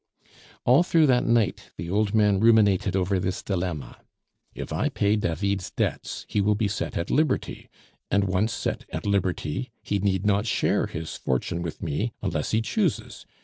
[0.65, 3.97] All through that night the old man ruminated over this dilemma
[4.55, 7.69] "If I pay David's debts, he will be set at liberty,
[8.09, 12.63] and once set at liberty, he need not share his fortune with me unless he
[12.63, 13.27] chooses.